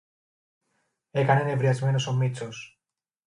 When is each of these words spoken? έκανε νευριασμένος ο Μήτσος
έκανε 1.11 1.43
νευριασμένος 1.43 2.07
ο 2.07 2.13
Μήτσος 2.13 2.81